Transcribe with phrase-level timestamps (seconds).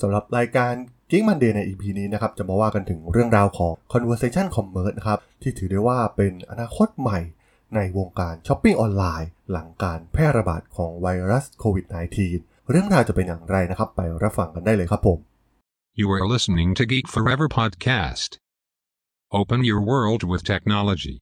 [0.00, 0.72] สำหรับรายการ
[1.10, 7.18] Geek Monday ใน EP นี้นะครับจะมาว่ากันถึงเรื่องราวของ Conversation Commerce นะครับที่ถือได้ว่าเป็นอนาคตใหม่
[7.74, 11.86] ในวงการช้อปปิ้งออนไลน์หลังการแพร่ระบาดของไวรัสโควิด
[12.28, 15.18] -19 เรื่องราวจะเป็นอย่างไรนะครับ ไปรับฟังกันได้เลยครับผม
[16.00, 18.30] You are listening to Geek Forever podcast.
[19.40, 21.16] Open your world with technology.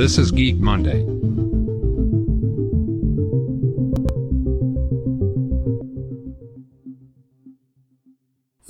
[0.00, 1.19] This is Geek Monday.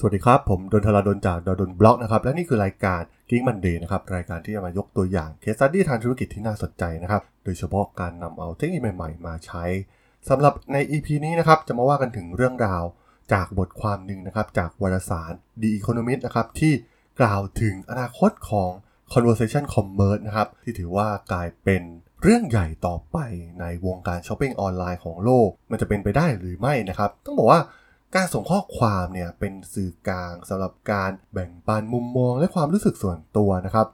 [0.03, 9.65] สวัสดีครับ ผมดนทราดนจากดนดนบล็อกนะครับ และนี่คือรายการ Geek Monday นะครับ รายการที่จะมายกตัวอย่างเคสตัดดี้ทางธุรกิจที่น่าสนใจนะครับ โดยเฉพาะการนำเอาเทคโนโลยีใหม่ๆ มาใช้
[10.29, 12.85] สำหรับใน EP นี้นะครับ จะมาว่ากันถึงเรื่องราว
[13.33, 15.33] จากบทความหนึ่งนะครับ จากวารสาร
[15.63, 16.73] The Economist นะครับ ที่
[17.21, 18.71] กล่าวถึงอนาคตของ
[19.13, 21.83] conversation commerce นะครับ ที่ถือว่ากลายเป็น
[22.23, 23.19] เรื่องใหญ่ต่อไป
[23.61, 27.61] ในวงการช้อปปิ้งออนไลน์ของโลก มันจะเป็นไปได้หรือไม่นะครับ ต้องบอกว่า
[28.15, 33.87] การส่งข้อความเนี่ยเป็นสื่อกลางสำหรับการแบ่งปันมุมมองและความรู้สึกส่วนตัวนะครับ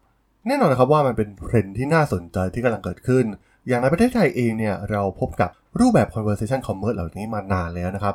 [0.46, 3.24] แน่นอนนะครับว่ามันเป็นเทรนที่น่าสนใจที่กำลังเกิดขึ้น
[3.68, 5.50] อย่างในประเทศไทยเองเนี่ยเราพบกับ
[5.80, 8.14] รูปแบบ conversation commerce เหล่านี้มานานแล้วนะครับ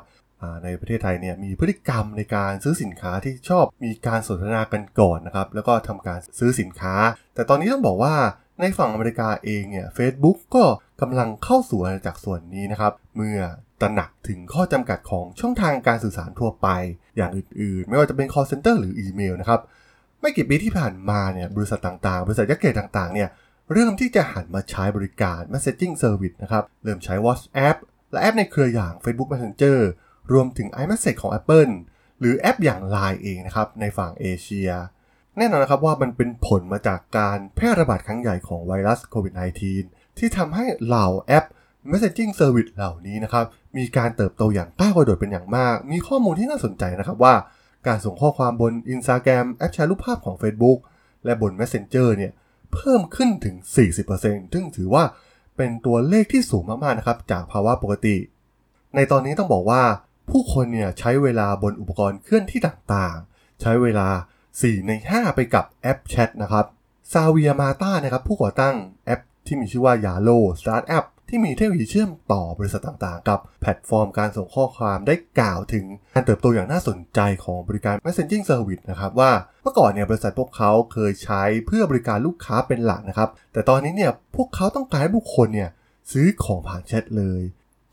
[0.63, 6.95] ในประเทศไทยเนี่ยมีพฤติกรรมในการซื้อสินค้าที่ชอบมีการสนทนากันก่อนนะครับ แล้วก็ทำการซื้อสินค้า
[7.35, 8.15] แต่ตอนนี้ต้องบอกว่า
[8.59, 10.63] ในฝั่งอเมริกาเองเนี่ย Facebook ก็
[11.01, 13.39] กำลังเข้าสู่อาณาจักรส่วนนี้นะครับ เมื่อ
[13.81, 16.67] ตระหนักถึงข้อจำกัดของช่องทางการสื่อสารทั่วไป
[17.17, 19.61] อย่างอื่นๆ ไม่ว่าจะเป็น call center หรืออีเมลนะครับ
[20.21, 23.29] ไม่กี่ปีที่ผ่านมาเนี่ยบริษัทต่างๆ บริษัทยักษ์ใหญ่ต่างๆเนี่ย
[23.71, 27.77] เริ่มที่จะหันมาใช้บริการ messaging service นะครับ เริ่มใช้ WhatsApp
[28.11, 29.77] และแอปในเครืออย่าง Facebook Messenger
[30.31, 31.73] รวมถึง iMessage ของ Apple
[32.19, 34.69] หรือแอปอย่าง Line เองนะครับ ในฝั่งเอเชีย
[35.37, 39.33] แน่นอนนะครับว่ามันเป็นผลมาจากการแพร่ระบาดครั้งใหญ่ของไวรัสโควิด
[39.75, 41.45] -19 ที่ทำให้เหล่าแอป
[41.89, 43.45] Messaging Service เหล่านี้นะครับ
[43.77, 47.35] มีการเติบโตอย่างก้าวกระโดดเป็นอย่างมาก มีข้อมูลที่น่าสนใจนะครับว่า
[47.87, 50.77] การส่งข้อความบน Instagram แอปแชร์รูปภาพของ Facebook
[51.25, 52.31] และบน Messenger เนี่ย
[52.73, 53.55] เพิ่มขึ้นถึง
[54.05, 55.03] 40%ซึ่งถือว่า
[55.57, 58.17] เป็นตัวเลขที่สูงมากๆนะครับจากภาวะปกติ
[58.95, 59.83] ในตอนนี้ต้องบอกว่า
[60.29, 64.07] ผู้คนเนี่ยใช้เวลาบนอุปกรณ์เคลื่อนที่ต่างๆ ใช้เวลา
[64.49, 66.65] 4 ใน 5 ไปกับแอปแชทนะครับ
[67.11, 68.75] ซาเวียมาตานะครับผู้ก่อตั้ง
[69.05, 79.31] แอปที่มีชื่อว่า Yalo Startup ที่ ที่มีเทคโนโลยีเชื่อมต่อบริษัทต่างๆ กับแพลตฟอร์มการส่งข้อความได้กล่าวถึงการเติบโตอย่างน่าสนใจของบริการ Messaging Service นะครับว่า
[79.63, 85.69] เมื่อก่อนเนี่ยบริษัทพวกเขาเคยใช้เพื่อบริการลูกค้าเป็นหลักนะครับ แต่ตอนนี้เนี่ยพวกเขาต้องการให้บุคคลเนี่ย
[86.11, 87.41] ซื้อของผ่านแชทเลย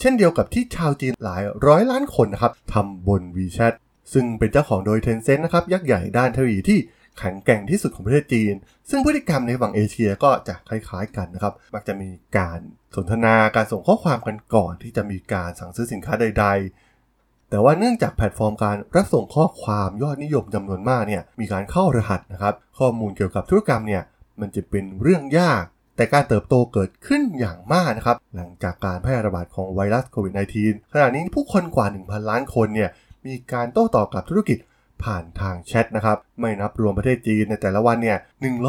[0.00, 3.74] เช่นเดียวกับที่ชาวจีนหลายร้อยล้านคนนะครับทำบน WeChat
[4.12, 6.78] ซึ่งเป็นเจ้าของโดย Tencent นะครับยักษ์ใหญ่ด้านเทคโนโลยีที่
[7.18, 8.54] แข็งแกร่งที่สุดของประเทศจีน
[8.90, 12.58] ซึ่งพฤติกรรมในฝั่งเอเชียก็จะคล้ายๆกันนะครับ มักจะมีการ
[12.96, 16.46] สนทนาการส่งข้อความกันก่อนที่จะมีการสั่งซื้อสินค้าใด
[16.94, 24.02] ๆ แต่ว่าเนื่องจากแพลตฟอร์มการรับส่งข้อความยอดนิยมจำนวนมากเนี่ยมีการเข้ารหัสนะครับ ข้อมูลเกี่ยวกับธุรกรรมเนี่ย
[24.40, 25.64] มันจะเป็นเรื่องยาก
[25.96, 32.90] แต่การเติบโตเกิดขึ้นอย่างมากนะครับ หลังจากการแพร่ระบาดของไวรัสโควิด -19 ขณะนี้ผู้คนกว่า 1,000 ล้านคนเนี่ย
[33.26, 34.58] มีการโต้ตอบกับธุรกิจ
[35.04, 38.18] ผ่านทางแชทนะครับ ไม่นับรวมประเทศจีนในแต่ละวันเนี่ย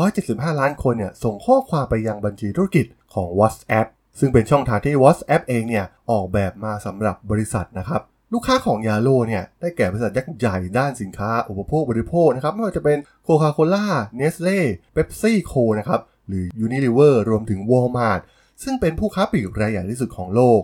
[0.03, 3.87] 175 ล้านคนเนี่ยส่งข้อความไปยังบัญชีธุรกิจของ WhatsApp
[4.19, 8.01] ซึ่งเป็นช่องทางที่ WhatsApp เองเนี่ยออกแบบมาสำหรับบริษัทนะครับ
[8.33, 13.85] ลูกค้าของ Yalo เนี่ยได้แก่บริษัทยักษ์ใหญ่ด้านสินค้า อุปโภคบริโภคนะครับไม่ว่าจะเป็นโคคาโคล่า
[14.17, 14.59] เนสท์เล่
[14.93, 18.21] เป๊ปซี่โคนะครับหรือ Unilever รวมถึง Walmart
[18.63, 20.61] ซึ่งเป็นผู้ค้าปลีกรายใหญ่ที่สุดของโลก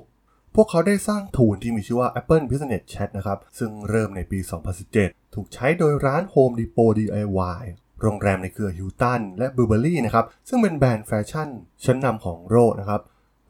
[0.55, 4.39] พวกเขาได้สร้าง tool ที่มีชื่อว่า Apple Business Chat นะครับ ซึ่งเริ่มในปี
[4.87, 7.63] 2017 ถูกใช้โดยร้าน Home Depot DIY
[8.01, 11.49] โรงแรมในเครือฮิลตันและ Burberry นะครับ ซึ่งเป็นแบรนด์แฟชั่น
[11.85, 13.01] ชั้นนำของโลกนะครับ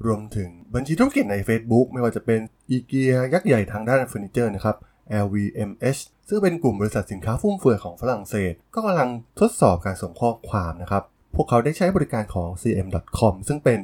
[0.06, 2.40] รวมถึงบัญชีธุรกิจใน Facebook ไม่ว่าจะเป็น
[2.76, 4.76] IKEA ยักษ์ใหญ่ทางด้านเฟอร์นิเจอร์นะครับ
[5.24, 11.04] LVMH ซึ่งเป็นกลุ่มบริษัทสินค้าฟุ่มเฟือยของฝรั่งเศส ก็กำลังทดสอบการส่งข้อความนะครับ
[11.36, 13.80] พวกเขาได้ใช้บริการของ CM.com ซึ่งเป็น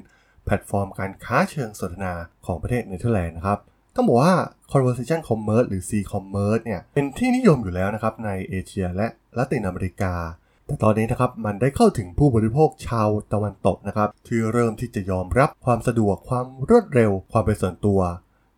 [0.46, 2.14] แพลตฟอร์มการค้าเชิงสนทนา
[2.46, 3.60] ของประเทศเนเธอร์แลนด์นะครับ
[3.96, 4.36] ต้องบอกว่า
[4.72, 9.08] conversation commerce หรือ c-commerce เนี่ยเป็นที่นิยมอยู่แล้วนะครับในเอเชียและ
[9.38, 10.16] ละตินอเมริกา
[10.68, 18.00] แต่ตอนนี้นะครับมันได้เข้าถึงผู้บริโภคชาวตะวันตกนะครับที่เริ่มที่จะยอมรับความสะดวกความรวดเร็วความเป็นส่วนตัว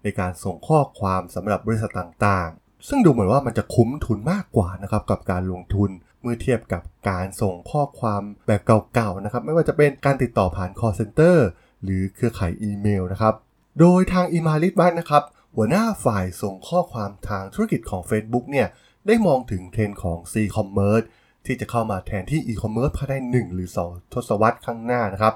[0.04, 5.90] ในการส่งข้อความสำหรับบริษัทต่างๆ ซึ่งดูเหมือนว่ามันจะคุ้มทุนมากกว่านะครับกับการลงทุน
[6.22, 8.62] เมื่อเทียบกับการส่งข้อความแบบ
[8.94, 11.38] เก่าๆนะครับไม่ว่าจะเป็นการติดต่อผ่าน call center
[11.84, 13.34] หรือเครือข่ายอีเมลนะครับ
[13.80, 15.24] โดยทางอีมาลิสบัตนะครับ
[15.56, 18.68] หัวหน้าฝ่ายส่งข้อความทางธุรกิจของ Facebook เนี่ย
[19.08, 21.06] ได้มองถึงเทรนด์ของ C-commerce
[21.46, 25.36] ที่จะเข้ามาแทนที่ e-commerce ภายใน 1 หรือ 2 ทศวรรษข้างหน้านะครับ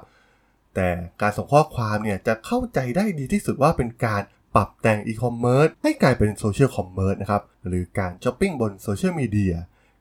[0.75, 0.89] แต่
[1.21, 4.21] การส่งข้อความเนี่ยจะเข้าใจได้ดีที่สุดว่าเป็นการ
[4.55, 9.55] ปรับแต่งอีคอมเมิร์ซให้กลายเป็น social commerce นะครับ หรือการช้อปปิ้งบนโซเชียลมีเดีย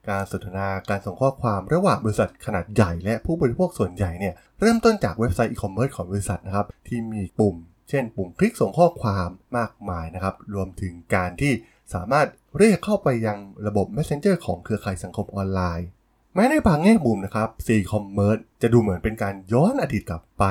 [0.09, 7.55] การสนทนาการส่งข้อความระหว่างบริษัทขนาดใหญ่และผู้บริโภคส่วนใหญ่เนี่ยเริ่มต้นจากเว็บไซต์อีคอมเมิร์ซของบริษัทนะครับที่มีปุ่ม
[7.89, 11.53] เช่น ปุ่มคลิกส่งข้อความมากมายนะครับรวมถึงการที่
[11.93, 12.27] สามารถ
[12.57, 13.37] เรียกเข้าไปยัง
[13.67, 15.87] ระบบ Messenger ของเครือข่ายสังคมออนไลน์
[16.35, 20.45] แม้ในบางแง่มุมนะครับ C-commerce จะดูเหมือนเป็นการย้อนอดีตกลับไป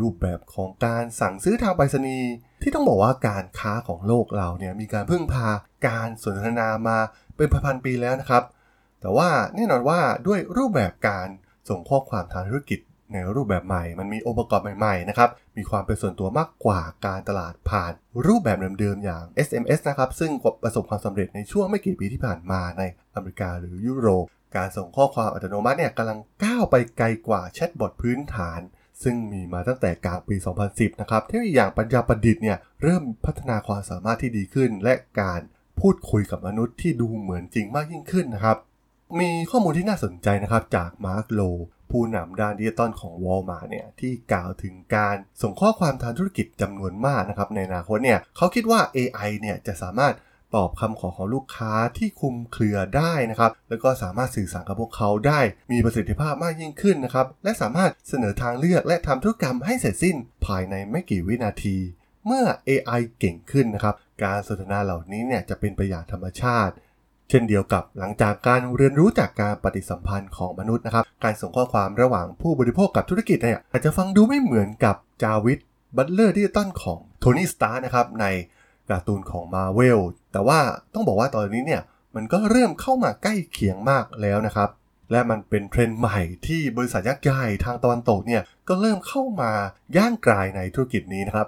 [0.00, 2.30] รูปแบบของการสั่งซื้อทางไปรษณีย์
[2.62, 5.48] ที่ต้องบอกว่าการค้าของโลกเราเนี่ยมีการพึ่งพา
[5.86, 6.98] การสนทนามา
[7.36, 8.42] เป็นพันๆปีแล้วนะครับ
[9.00, 11.28] แต่ว่าแน่นอนว่าด้วยรูปแบบการ
[11.68, 12.80] ส่งข้อความทางธุรกิจ
[13.12, 17.92] ในรูปแบบใหม่ มันมีองค์ประกอบใหม่ๆนะครับ มีความเป็นส่วนตัวมากกว่าการตลาดผ่าน
[18.26, 20.30] รูปแบบเดิมๆอย่าง SMS นะครับ ซึ่ง
[20.64, 22.82] ประสบความสำเร็จในช่วงไม่กี่ปีที่ผ่านมาใน
[23.14, 24.24] อเมริกาหรือยุโรป
[24.56, 28.60] การส่งข้อความอัตโนมัติเนี่ยกำลังก้าวไปไกลกว่าแชทบอทพื้นฐาน
[29.02, 30.36] ซึ่งมีมาตั้งแต่กลางปี
[30.68, 35.40] 2010 นะครับ เทคโนโลยีอย่างปัญญาประดิษฐ์เนี่ยเริ่มพัฒนาความสามารถที่ดีขึ้น และการ
[35.80, 38.56] พูดคุยกับมนุษย์ที่ดูเหมือนจริงมากยิ่งขึ้นนะครับ
[39.20, 41.40] มีข้อมูลที่น่าสนใจนะครับจากมาร์คโล
[41.90, 50.14] ผู้นำด้านดิจิตอลของ Walmart เนี่ยที่กล่าวถึงการส่งข้อความทางธุรกิจจำนวนมากนะครับในอนาคตเนี่ยเขาคิดว่า AI เนี่ยจะสามารถ
[50.56, 55.40] ตอบคำขอของลูกค้าที่คุมเครือได้นะครับ แล้วก็สามารถสื่อสารกับพวกเขาได้
[55.72, 60.16] มีประสิทธิภาพมากยิ่งขึ้นนะครับ และสามารถเสนอทางเลือกและทำธุรกรรมให้เสร็จสิ้น
[60.46, 61.76] ภายในไม่กี่วินาที
[62.26, 66.74] เมื่อ AI เก่งขึ้นนะครับ การสนทนาเหล่านี้เนี่ยจะเป็นไปอย่างธรรมชาติ
[67.30, 78.26] เช่นเดียวกับหลังจากการเรียนรู้จากการปฏิสัมพันธ์ของมนุษย์นะครับ การส่งข้อความระหว่างผู้บริโภคกับธุรกิจเนี่ยอาจจะฟังดูไม่เหมือนกับ Jarvis butler ดิจิตอลของโทนี่สตาร์คนะครับใน
[78.88, 80.00] การ์ตูนของ Marvel
[80.32, 80.58] แต่ว่า
[80.94, 81.82] ต้องบอกว่าตอนนี้เนี่ย
[82.14, 84.68] มันก็เริ่มเข้ามาใกล้เคียงมากแล้วนะครับ
[85.10, 89.52] และมันเป็นเทรนด์ใหม่ที่บริษัทยักษ์ใหญ่ทางตะวันตกเนี่ยก็เริ่มเข้ามา
[89.96, 91.46] ย่างกรายในธุรกิจนี้นะครับ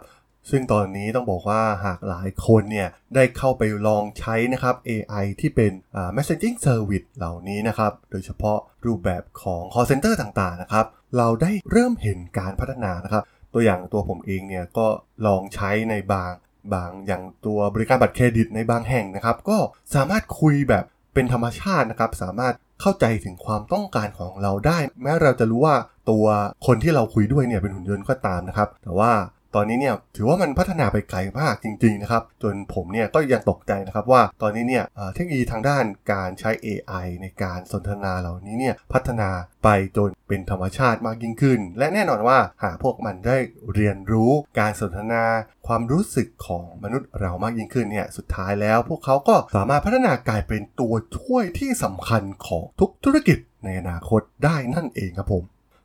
[0.51, 5.73] ซึ่งตอนนี้ต้องบอกว่าหากหลายคนเนี่ยได้เข้าไปลองใช้นะครับ AI ที่เป็น
[6.17, 13.23] messaging service เหล่านี้นะครับ โดยเฉพาะรูปแบบของ call center ต่างๆนะครับ เราได้เริ่มเห็นการพัฒนานะครับ
[13.55, 14.87] ตัวอย่างตัวผมเองเนี่ยก็
[15.27, 16.33] ลองใช้ในบาง
[16.75, 19.59] บางอย่างตัวบริการบัตรเครดิตในบางแห่งนะครับ ก็
[19.95, 20.85] สามารถคุยแบบ
[21.15, 25.77] เป็นธรรมชาตินะครับ สามารถเข้าใจถึงความต้องการของเราได้ แม้เราจะรู้ว่า
[26.11, 26.25] ตัว
[26.67, 29.13] คนที่เราคุยด้วยเนี่ยเป็นหุ่นยนต์ก็ตามนะครับ แต่ว่า
[29.55, 39.29] ตอนนี้เนี่ยถือว่ามันพัฒนาไปไกลมากจริงๆนะครับ จนผมเนี่ยก็ยังตกใจนะครับว่าตอนนี้เนี่ยเทคโนโลยีทางด้านการใช้ AI ในการสนทนาเหล่านี้เนี่ยพัฒนา
[39.65, 43.37] ไปจนเป็นธรรมชาติมากยิ่งขึ้น และแน่นอนว่าหากพวกมันได้
[43.75, 45.25] เรียนรู้การสนทนา
[45.67, 55.45] ความรู้สึกของมนุษย์เรามากยิ่งขึ้นเนี่ยสุดท้ายแล้ว พวกเขาก็สามารถพัฒนากลายเป็นตัวช่วยที่สำคัญของทุกธุรกิจในอนาคตได้นั่นเองครับผม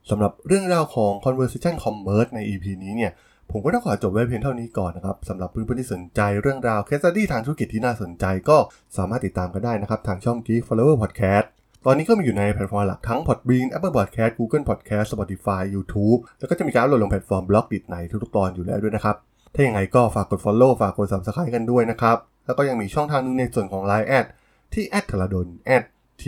[0.10, 3.12] สำหรับเรื่องราวของ conversation commerce ใน EP นี้เนี่ย
[3.52, 8.58] ผมก็ต้องขอจบไว้เพียงเท่านี้ก่อนนะครับสำหรับเพื่อนๆที่สนใจเรื่องราว case study ทางธุรกิจที่น่าสนใจก็
[8.98, 11.46] สามารถติดตามกันได้นะครับ ทางช่อง Geek Forever Podcast
[11.86, 19.16] ตอนนี้ก็มีอยู่ในแพลตฟอร์มหลักทั้ง Podbean Apple Podcast Google Podcast Spotify YouTube แล้วก็จะมีการโหลดลงแพลตฟอร์ม Blockdit ในทุกๆตอนอยู่แล้วด้วยนะครับ
[19.54, 24.26] ถ้าอย่างไรก็ฝากกด Follow ฝากกด Subscribe กันด้วยนะครับ แล้วก็ยังมีช่องทางนึงในส่วนของ Line แอด
[24.74, 25.84] ที่แอดทรดนแอด
[26.22, 26.24] T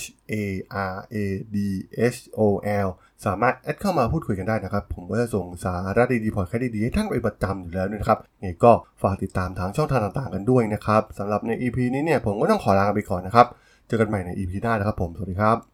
[0.00, 0.34] H A
[0.92, 1.16] R A
[1.54, 1.56] D
[2.14, 2.40] H O
[2.86, 2.88] L
[3.26, 8.72] สามารถแอดเข้ามาพูดคุยกันได้นะครับ ผมก็จะส่งสาระดีๆพอดแคสต์ดีๆให้ท่านไปประจำอยู่แล้วนะครับไงก็
[9.02, 13.46] ฝากติดตามทางช่องทางต่างๆกันด้วยนะครับสำหรับใน EP นี้เนี่ยผมก็ต้องขอลาไปก่อนนะครับ
[13.88, 15.71] เจอกันใหม่ใน EP หน้านะครับผม สวัสดีครับ